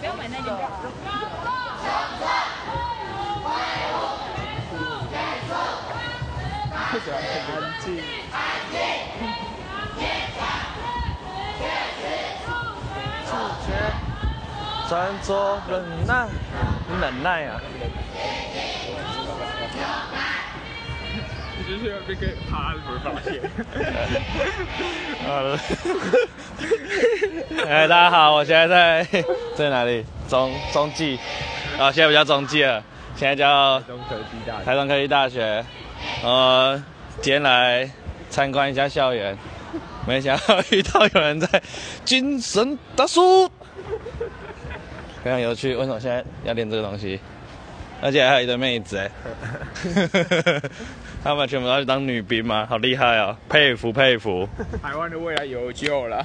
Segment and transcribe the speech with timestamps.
[0.00, 0.46] 不要买那个。
[6.90, 7.86] 不喜欢很安静。
[14.88, 14.92] 穿
[15.22, 15.28] 着
[15.68, 15.72] 忍
[16.06, 16.10] 耐，
[17.00, 17.60] 忍耐啊！
[21.64, 23.40] 你就是要被给他不会发现。
[25.24, 25.58] 好了，
[27.68, 30.04] 哎，大家好，我现在在在哪里？
[30.28, 31.16] 中中继，
[31.78, 32.82] 啊，现在不叫中继了，
[33.14, 34.64] 现在叫中科技大学。
[34.64, 35.64] 台中科技大学。
[36.24, 36.82] 呃，
[37.20, 37.88] 今天来
[38.28, 39.36] 参观一下校园，
[40.06, 41.62] 没想到遇到有人在
[42.04, 43.48] 精神大叔，
[45.22, 45.76] 非常有趣。
[45.76, 47.20] 为什么现在要练这个东西？
[48.02, 49.08] 而且还有一堆妹子哎，
[51.22, 52.66] 他们全部都要去当女兵吗？
[52.68, 54.48] 好厉害哦，佩服佩服。
[54.82, 56.16] 台湾的未来有救了。